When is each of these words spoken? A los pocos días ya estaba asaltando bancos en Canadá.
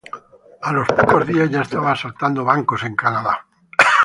A 0.63 0.71
los 0.73 0.87
pocos 0.87 1.27
días 1.27 1.51
ya 1.51 1.61
estaba 1.61 1.91
asaltando 1.91 2.43
bancos 2.43 2.81
en 2.85 2.95
Canadá. 2.95 3.45